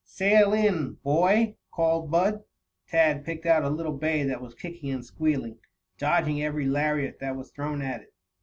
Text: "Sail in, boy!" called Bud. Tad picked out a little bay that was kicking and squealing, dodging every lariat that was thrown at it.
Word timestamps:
"Sail 0.03 0.51
in, 0.51 0.93
boy!" 1.03 1.57
called 1.69 2.09
Bud. 2.09 2.43
Tad 2.87 3.23
picked 3.23 3.45
out 3.45 3.63
a 3.63 3.69
little 3.69 3.91
bay 3.93 4.23
that 4.23 4.41
was 4.41 4.55
kicking 4.55 4.89
and 4.89 5.05
squealing, 5.05 5.59
dodging 5.99 6.41
every 6.41 6.65
lariat 6.65 7.19
that 7.19 7.35
was 7.35 7.51
thrown 7.51 7.83
at 7.83 8.01
it. 8.01 8.13